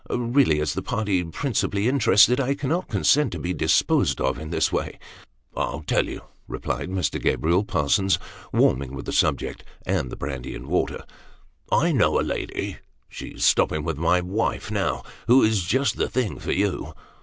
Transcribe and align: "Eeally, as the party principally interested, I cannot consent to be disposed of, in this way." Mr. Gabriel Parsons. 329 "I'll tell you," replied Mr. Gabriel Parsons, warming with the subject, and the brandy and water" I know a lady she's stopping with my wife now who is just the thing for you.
"Eeally, 0.09 0.59
as 0.59 0.73
the 0.73 0.81
party 0.81 1.23
principally 1.23 1.87
interested, 1.87 2.39
I 2.39 2.55
cannot 2.55 2.89
consent 2.89 3.31
to 3.33 3.37
be 3.37 3.53
disposed 3.53 4.19
of, 4.19 4.39
in 4.39 4.49
this 4.49 4.71
way." 4.71 4.97
Mr. 5.55 5.61
Gabriel 5.83 5.83
Parsons. 5.85 5.85
329 5.85 5.85
"I'll 5.85 5.85
tell 5.85 6.09
you," 6.09 6.21
replied 6.47 6.89
Mr. 6.89 7.21
Gabriel 7.21 7.63
Parsons, 7.63 8.19
warming 8.51 8.95
with 8.95 9.05
the 9.05 9.11
subject, 9.13 9.63
and 9.85 10.09
the 10.11 10.15
brandy 10.17 10.55
and 10.55 10.65
water" 10.65 11.03
I 11.85 11.91
know 11.91 12.19
a 12.19 12.23
lady 12.25 12.77
she's 13.09 13.45
stopping 13.45 13.83
with 13.83 13.97
my 13.99 14.21
wife 14.21 14.71
now 14.71 15.03
who 15.27 15.43
is 15.43 15.61
just 15.65 15.97
the 15.97 16.09
thing 16.09 16.39
for 16.39 16.51
you. 16.51 16.95